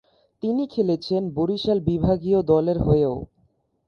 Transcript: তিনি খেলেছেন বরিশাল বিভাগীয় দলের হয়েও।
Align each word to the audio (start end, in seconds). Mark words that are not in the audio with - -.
তিনি 0.43 0.63
খেলেছেন 0.67 1.21
বরিশাল 1.37 1.77
বিভাগীয় 1.81 2.39
দলের 2.51 2.77
হয়েও। 2.79 3.15